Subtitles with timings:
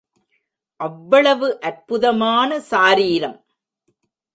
[0.79, 3.37] அவ்வளவு அற்புதமான சாரீரம்.